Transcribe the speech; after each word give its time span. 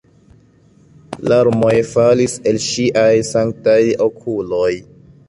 Larmoj 1.33 1.73
falis 1.89 2.37
el 2.53 2.57
ŝiaj 2.69 3.11
sanktaj 3.29 3.77
okuloj. 4.07 4.73